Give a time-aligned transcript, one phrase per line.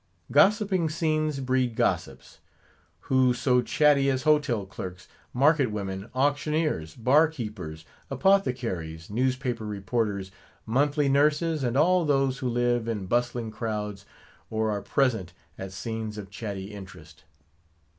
[0.31, 2.39] Gossiping scenes breed gossips.
[3.01, 10.31] Who so chatty as hotel clerks, market women, auctioneers, bar keepers, apothecaries, newspaper reporters,
[10.65, 14.07] monthly nurses, and all those who live in bustling crowds,
[14.49, 17.23] or are present at scenes of chatty interest.